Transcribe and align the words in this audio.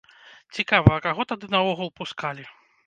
Цікава, 0.55 0.91
а 0.95 1.03
каго 1.05 1.21
тады 1.33 1.51
наогул 1.55 1.95
пускалі? 2.01 2.43